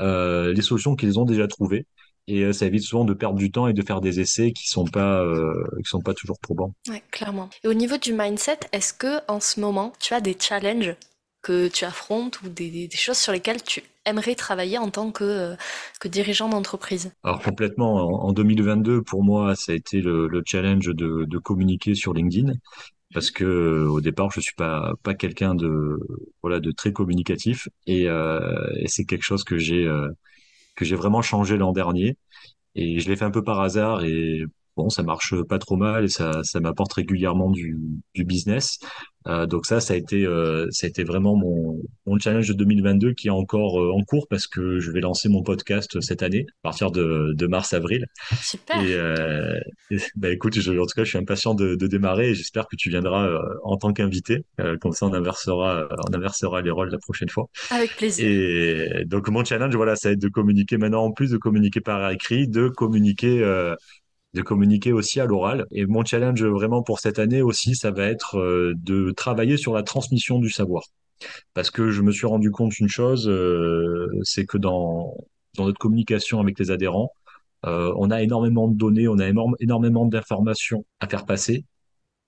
[0.00, 1.86] les solutions qu'ils ont déjà trouvées
[2.26, 4.68] et euh, ça évite souvent de perdre du temps et de faire des essais qui
[4.68, 6.74] sont pas euh, qui sont pas toujours probants.
[6.88, 7.50] Ouais, clairement.
[7.62, 10.96] Et au niveau du mindset, est-ce que en ce moment, tu as des challenges
[11.42, 15.24] que tu affrontes ou des, des choses sur lesquelles tu aimerais travailler en tant que,
[15.24, 15.54] euh,
[16.00, 17.12] que dirigeant d'entreprise?
[17.22, 17.96] Alors complètement.
[17.96, 22.14] En, en, 2022, pour moi, ça a été le, le challenge de, de, communiquer sur
[22.14, 22.52] LinkedIn
[23.12, 26.00] parce que au départ, je suis pas pas quelqu'un de
[26.42, 30.08] voilà de très communicatif et, euh, et c'est quelque chose que j'ai euh,
[30.74, 32.16] que j'ai vraiment changé l'an dernier.
[32.76, 34.44] Et je l'ai fait un peu par hasard et
[34.76, 37.78] bon, ça marche pas trop mal et ça, ça m'apporte régulièrement du,
[38.14, 38.78] du business.
[39.26, 42.52] Euh, donc ça, ça a été, euh, ça a été vraiment mon, mon challenge de
[42.52, 46.22] 2022 qui est encore euh, en cours parce que je vais lancer mon podcast cette
[46.22, 48.04] année, à partir de, de mars-avril.
[48.42, 48.82] Super.
[48.82, 49.58] Et, euh,
[49.90, 52.66] et, bah écoute, je, en tout cas, je suis impatient de, de démarrer et j'espère
[52.68, 54.44] que tu viendras euh, en tant qu'invité.
[54.60, 57.48] Euh, comme ça, on inversera, on inversera les rôles la prochaine fois.
[57.70, 58.26] Avec plaisir.
[58.28, 61.80] Et donc mon challenge, voilà, ça va être de communiquer maintenant en plus de communiquer
[61.80, 63.42] par écrit, de communiquer
[64.34, 65.66] de communiquer aussi à l'oral.
[65.70, 69.72] Et mon challenge vraiment pour cette année aussi, ça va être euh, de travailler sur
[69.72, 70.82] la transmission du savoir.
[71.54, 75.14] Parce que je me suis rendu compte d'une chose, euh, c'est que dans,
[75.56, 77.12] dans notre communication avec les adhérents,
[77.64, 79.26] euh, on a énormément de données, on a
[79.60, 81.64] énormément d'informations à faire passer,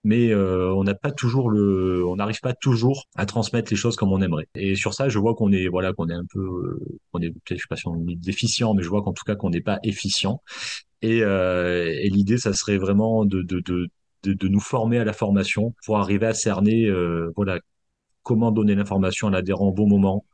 [0.06, 3.96] mais euh, on n'a pas toujours le, on n'arrive pas toujours à transmettre les choses
[3.96, 4.48] comme on aimerait.
[4.54, 6.78] Et sur ça, je vois qu'on est, voilà, qu'on est un peu, euh,
[7.12, 9.34] on est, je sais pas si on est déficient, mais je vois qu'en tout cas
[9.34, 10.42] qu'on n'est pas efficient.
[11.02, 13.88] Et, euh, et l'idée, ça serait vraiment de, de, de,
[14.22, 17.58] de, de nous former à la formation pour arriver à cerner, euh, voilà,
[18.22, 20.24] comment donner l'information à l'adhérent au bon moment,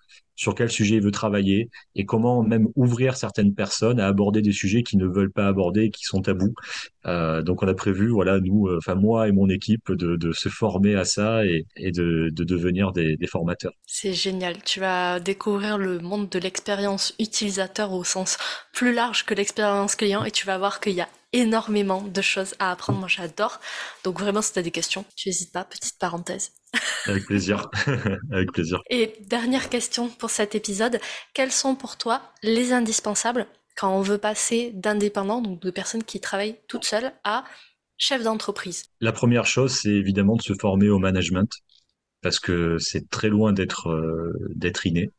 [0.42, 4.50] sur quel sujet il veut travailler et comment même ouvrir certaines personnes à aborder des
[4.50, 6.52] sujets qu'ils ne veulent pas aborder, qui sont tabous.
[7.06, 10.48] Euh, donc on a prévu, voilà, nous, euh, enfin moi et mon équipe, de, se
[10.48, 13.72] former à ça et, et de, de, devenir des, des formateurs.
[13.86, 14.56] C'est génial.
[14.64, 18.36] Tu vas découvrir le monde de l'expérience utilisateur au sens
[18.72, 22.54] plus large que l'expérience client et tu vas voir qu'il y a énormément de choses
[22.58, 22.98] à apprendre.
[22.98, 23.60] Moi, j'adore.
[24.04, 25.64] Donc vraiment, si tu as des questions, tu n'hésites pas.
[25.64, 26.52] Petite parenthèse.
[27.06, 27.70] Avec plaisir.
[28.32, 28.80] Avec plaisir.
[28.90, 31.00] Et dernière question pour cet épisode.
[31.34, 36.20] Quels sont pour toi les indispensables quand on veut passer d'indépendant, donc de personnes qui
[36.20, 37.44] travaillent toutes seules, à
[37.96, 38.84] chef d'entreprise?
[39.00, 41.50] La première chose, c'est évidemment de se former au management
[42.22, 45.10] parce que c'est très loin d'être euh, d'être inné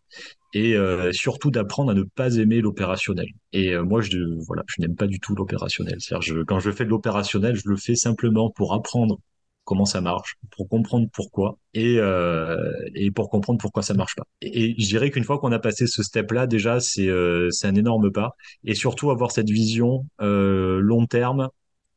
[0.54, 3.28] et euh, surtout d'apprendre à ne pas aimer l'opérationnel.
[3.54, 5.96] Et euh, moi, je voilà, je n'aime pas du tout l'opérationnel.
[6.00, 9.20] C'est-à-dire, quand je fais de l'opérationnel, je le fais simplement pour apprendre
[9.66, 12.58] comment ça marche, pour comprendre pourquoi et euh,
[12.94, 14.28] et pour comprendre pourquoi ça marche pas.
[14.42, 17.10] Et, je dirais qu'une fois qu'on a passé ce step-là, déjà, c'est
[17.50, 18.36] c'est un énorme pas.
[18.64, 21.50] Et surtout avoir cette vision long terme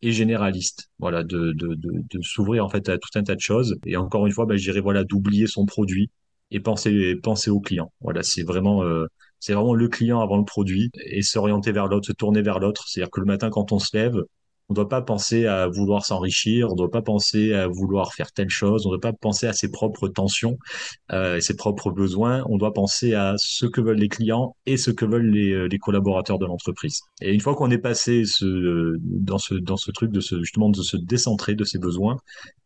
[0.02, 0.88] et généraliste.
[0.98, 3.76] Voilà, de, de, de, de s'ouvrir en fait à tout un tas de choses.
[3.84, 6.10] Et encore une fois, bah, je dirais voilà d'oublier son produit
[6.50, 7.92] et penser penser au client.
[8.00, 9.06] Voilà, c'est vraiment euh,
[9.40, 12.84] c'est vraiment le client avant le produit et s'orienter vers l'autre, se tourner vers l'autre.
[12.88, 14.16] C'est-à-dire que le matin quand on se lève,
[14.68, 18.12] on ne doit pas penser à vouloir s'enrichir, on ne doit pas penser à vouloir
[18.14, 20.58] faire telle chose, on ne doit pas penser à ses propres tensions,
[21.12, 22.42] euh, ses propres besoins.
[22.48, 25.68] On doit penser à ce que veulent les clients et ce que veulent les, euh,
[25.68, 27.00] les collaborateurs de l'entreprise.
[27.20, 30.70] Et une fois qu'on est passé ce, dans ce dans ce truc de se justement
[30.70, 32.16] de se décentrer de ses besoins,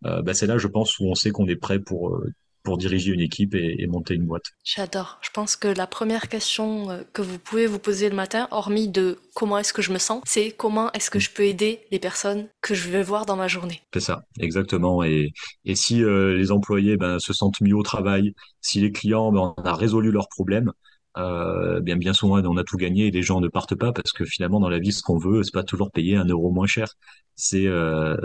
[0.07, 2.79] euh, bah c'est là, je pense, où on sait qu'on est prêt pour euh, pour
[2.79, 4.45] diriger une équipe et, et, monter une boîte.
[4.65, 5.19] J'adore.
[5.23, 8.89] Je pense que la première question euh, que vous pouvez vous poser le matin, hormis
[8.89, 11.99] de comment est-ce que je me sens, c'est comment est-ce que je peux aider les
[11.99, 13.81] personnes que je vais voir dans ma journée.
[13.95, 15.03] C'est ça, exactement.
[15.03, 15.33] Et,
[15.65, 19.55] et si euh, les employés ben, se sentent mieux au travail, si les clients, ben,
[19.57, 20.73] on a résolu leurs problèmes,
[21.17, 24.13] euh, bien bien souvent on a tout gagné et les gens ne partent pas parce
[24.13, 26.67] que finalement dans la vie ce qu'on veut c'est pas toujours payer un euro moins
[26.67, 26.89] cher.
[27.35, 28.17] C'est euh,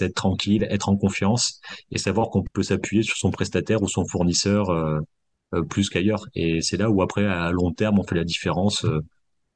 [0.00, 4.06] être tranquille être en confiance et savoir qu'on peut s'appuyer sur son prestataire ou son
[4.06, 5.00] fournisseur euh,
[5.54, 6.24] euh plus qu'ailleurs.
[6.34, 9.00] Et c'est là où après à long terme on fait la différence euh,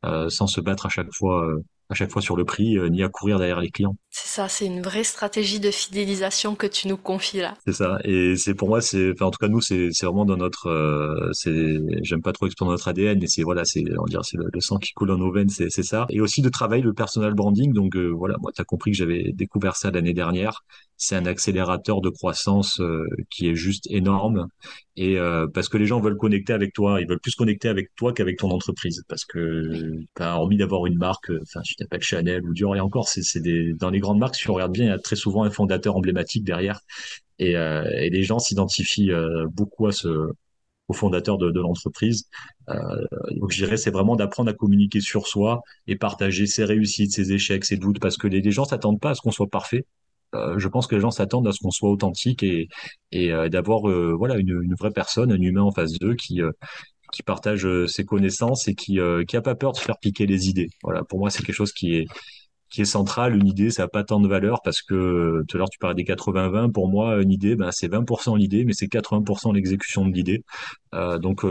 [0.04, 1.46] euh, sans se battre à chaque fois
[1.88, 3.96] à chaque fois sur le prix, euh, ni à courir derrière les clients.
[4.10, 7.54] C'est ça, c'est une vraie stratégie de fidélisation que tu nous confies là.
[7.66, 10.36] C'est ça, et c'est pour moi, c'est, enfin en tout cas nous, c'est, vraiment dans
[10.36, 14.22] notre, euh, c'est, j'aime pas trop expliquer notre ADN, mais c'est voilà, c'est, on dirait,
[14.24, 16.06] c'est le, le, sang qui coule dans nos veines, c'est, ça.
[16.10, 17.72] Et aussi de travailler le personal branding.
[17.72, 20.64] Donc euh, voilà, moi, t'as compris que j'avais découvert ça l'année dernière.
[20.96, 24.46] C'est un accélérateur de croissance euh, qui est juste énorme.
[24.96, 27.88] Et euh, parce que les gens veulent connecter avec toi, ils veulent plus connecter avec
[27.96, 32.44] toi qu'avec ton entreprise, parce que t'as envie d'avoir une marque, enfin tu t'appelles Chanel
[32.44, 34.88] ou Dior et encore, c'est des, dans les grandes marques, si on regarde bien, il
[34.88, 36.80] y a très souvent un fondateur emblématique derrière,
[37.38, 40.30] et, euh, et les gens s'identifient euh, beaucoup à ce
[40.88, 42.28] au fondateur de, de l'entreprise.
[42.68, 42.74] Euh,
[43.36, 47.32] donc je dirais c'est vraiment d'apprendre à communiquer sur soi et partager ses réussites, ses
[47.32, 49.86] échecs, ses doutes, parce que les, les gens s'attendent pas à ce qu'on soit parfait.
[50.34, 52.68] Euh, je pense que les gens s'attendent à ce qu'on soit authentique et,
[53.14, 56.40] euh, d'avoir euh, voilà une, vraie personne, un humain en face d'eux qui
[57.12, 60.68] qui partage ses connaissances et qui qui a pas peur de faire piquer les idées.
[60.82, 63.36] Voilà, pour moi c'est quelque chose qui est central.
[63.36, 65.94] Une idée, ça n'a pas tant de valeur parce que tout à l'heure tu parlais
[65.94, 66.72] des 80-20.
[66.72, 70.42] Pour moi, une idée, ben, c'est 20% l'idée, mais c'est 80% l'exécution de l'idée.
[70.92, 71.46] Donc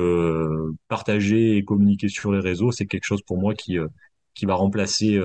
[0.90, 3.78] partager et communiquer sur les réseaux, c'est quelque chose pour moi qui
[4.46, 5.18] va remplacer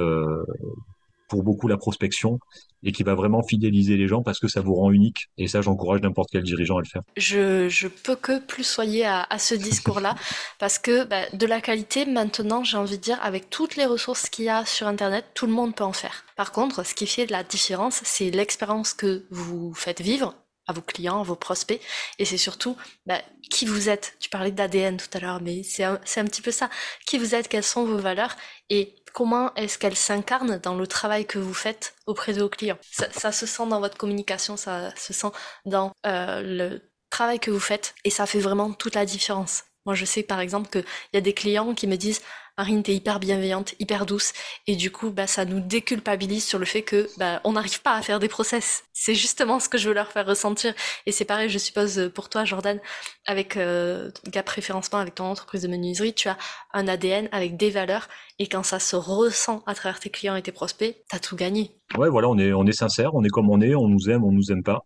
[1.29, 2.39] pour beaucoup la prospection
[2.83, 5.29] et qui va vraiment fidéliser les gens parce que ça vous rend unique.
[5.37, 7.03] Et ça, j'encourage n'importe quel dirigeant à le faire.
[7.17, 10.15] Je, je peux que plus soyer à, à ce discours-là
[10.59, 14.29] parce que bah, de la qualité, maintenant, j'ai envie de dire, avec toutes les ressources
[14.29, 16.25] qu'il y a sur Internet, tout le monde peut en faire.
[16.37, 20.35] Par contre, ce qui fait de la différence, c'est l'expérience que vous faites vivre
[20.69, 21.81] à vos clients, à vos prospects,
[22.19, 24.17] et c'est surtout bah, qui vous êtes.
[24.21, 26.69] Tu parlais d'ADN tout à l'heure, mais c'est un, un, petit peu ça.
[27.07, 28.37] Qui vous êtes, quelles sont vos valeurs,
[28.69, 32.79] et comment est-ce qu'elles s'incarnent dans le travail que vous faites auprès de vos clients?
[32.91, 35.29] Ça, ça, se sent dans votre communication, ça se sent
[35.65, 39.65] dans euh, le travail que vous faites, et ça fait vraiment toute la différence.
[39.87, 42.21] Moi, je sais par exemple qu'il y a des clients qui me disent
[42.59, 44.33] Marine, t'es hyper bienveillante, hyper douce,
[44.67, 47.95] et du coup, bah, ça nous déculpabilise sur le fait que bah, on n'arrive pas
[47.95, 48.83] à faire des process.
[48.93, 50.75] C'est justement ce que je veux leur faire ressentir,
[51.07, 52.81] et c'est pareil, je suppose pour toi, Jordan,
[53.27, 56.37] avec euh, Gap Référencement, avec ton entreprise de menuiserie, tu as
[56.75, 58.09] un ADN avec des valeurs,
[58.41, 61.71] et quand ça se ressent à travers tes clients et tes prospects, t'as tout gagné.
[61.97, 64.25] Ouais, voilà, on est on est sincère, on est comme on est, on nous aime,
[64.25, 64.85] on nous aime pas.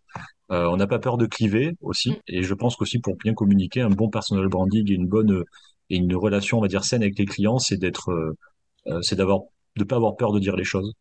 [0.51, 2.15] Euh, on n'a pas peur de cliver aussi, mm.
[2.27, 5.43] et je pense qu'aussi pour bien communiquer, un bon personal branding et une bonne
[5.89, 8.35] et une relation, on va dire saine avec les clients, c'est d'être, euh,
[8.87, 9.41] euh, c'est d'avoir,
[9.75, 10.93] de pas avoir peur de dire les choses.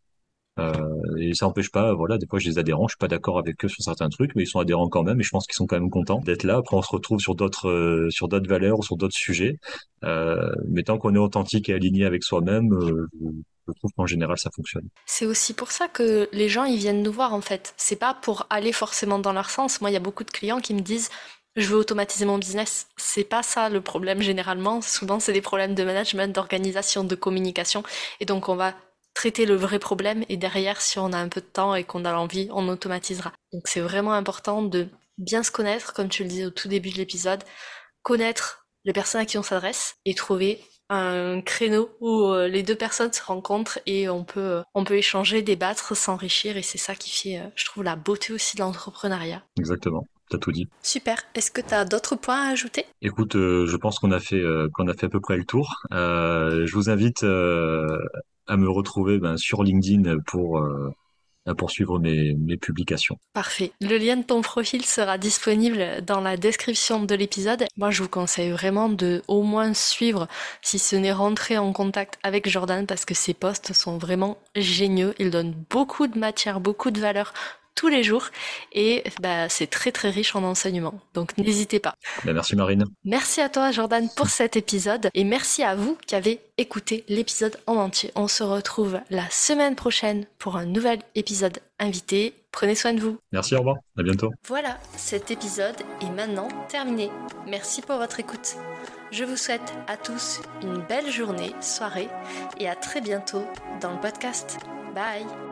[1.18, 3.64] et ça n'empêche pas, voilà, des fois j'ai des adhérents, je suis pas d'accord avec
[3.64, 5.66] eux sur certains trucs, mais ils sont adhérents quand même, et je pense qu'ils sont
[5.66, 6.56] quand même contents d'être là.
[6.58, 9.58] Après, on se retrouve sur d'autres, sur d'autres valeurs ou sur d'autres sujets.
[10.02, 12.68] mais tant qu'on est authentique et aligné avec soi-même,
[13.68, 14.88] je trouve qu'en général ça fonctionne.
[15.06, 17.74] C'est aussi pour ça que les gens ils viennent nous voir en fait.
[17.76, 19.80] C'est pas pour aller forcément dans leur sens.
[19.80, 21.10] Moi, il y a beaucoup de clients qui me disent
[21.56, 22.86] je veux automatiser mon business.
[22.96, 24.80] C'est pas ça le problème généralement.
[24.80, 27.82] Souvent, c'est des problèmes de management, d'organisation, de communication.
[28.20, 28.74] Et donc, on va
[29.14, 32.04] traiter le vrai problème et derrière, si on a un peu de temps et qu'on
[32.04, 33.32] a l'envie, on automatisera.
[33.52, 34.88] Donc, c'est vraiment important de
[35.18, 37.42] bien se connaître, comme tu le disais au tout début de l'épisode,
[38.02, 42.74] connaître les personnes à qui on s'adresse et trouver un créneau où euh, les deux
[42.74, 46.94] personnes se rencontrent et on peut, euh, on peut échanger, débattre, s'enrichir et c'est ça
[46.94, 49.42] qui fait, euh, je trouve, la beauté aussi de l'entrepreneuriat.
[49.58, 50.06] Exactement.
[50.32, 50.66] T'as tout dit.
[50.82, 51.22] Super.
[51.34, 52.86] Est-ce que tu as d'autres points à ajouter?
[53.02, 54.42] Écoute, je pense qu'on a fait
[54.72, 55.82] qu'on a fait à peu près le tour.
[55.90, 60.58] je vous invite à me retrouver ben, sur LinkedIn pour
[61.46, 63.18] à poursuivre mes, mes publications.
[63.34, 63.72] Parfait.
[63.80, 67.64] Le lien de ton profil sera disponible dans la description de l'épisode.
[67.76, 70.28] Moi, je vous conseille vraiment de au moins suivre,
[70.60, 75.12] si ce n'est rentrer en contact avec Jordan, parce que ses posts sont vraiment géniaux.
[75.18, 77.32] Il donne beaucoup de matière, beaucoup de valeur
[77.74, 78.28] tous les jours
[78.72, 81.00] et bah, c'est très très riche en enseignements.
[81.14, 81.94] Donc n'hésitez pas.
[82.24, 82.84] Bah, merci Marine.
[83.04, 87.56] Merci à toi Jordan pour cet épisode et merci à vous qui avez écouté l'épisode
[87.66, 88.12] en entier.
[88.14, 92.34] On se retrouve la semaine prochaine pour un nouvel épisode invité.
[92.52, 93.16] Prenez soin de vous.
[93.32, 93.76] Merci, au revoir.
[93.98, 94.30] À bientôt.
[94.46, 97.10] Voilà, cet épisode est maintenant terminé.
[97.46, 98.56] Merci pour votre écoute.
[99.10, 102.08] Je vous souhaite à tous une belle journée, soirée
[102.58, 103.44] et à très bientôt
[103.80, 104.58] dans le podcast.
[104.94, 105.51] Bye